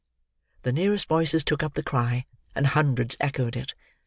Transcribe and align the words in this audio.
The 0.63 0.71
nearest 0.71 1.07
voices 1.07 1.43
took 1.43 1.61
up 1.61 1.75
the 1.75 1.83
cry, 1.83 2.25
and 2.55 2.65
hundreds 2.65 3.15
echoed 3.19 3.55
it. 3.55 3.75